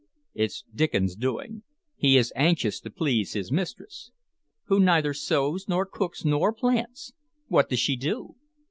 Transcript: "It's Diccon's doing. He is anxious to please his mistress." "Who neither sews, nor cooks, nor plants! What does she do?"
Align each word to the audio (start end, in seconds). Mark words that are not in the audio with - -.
"It's 0.33 0.63
Diccon's 0.73 1.15
doing. 1.15 1.61
He 1.95 2.17
is 2.17 2.33
anxious 2.35 2.79
to 2.79 2.89
please 2.89 3.33
his 3.33 3.51
mistress." 3.51 4.09
"Who 4.65 4.79
neither 4.79 5.13
sews, 5.13 5.67
nor 5.69 5.85
cooks, 5.85 6.25
nor 6.25 6.51
plants! 6.53 7.13
What 7.49 7.69
does 7.69 7.81
she 7.81 7.97
do?" 7.97 8.33